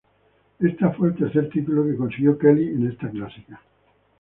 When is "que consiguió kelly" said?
1.85-2.69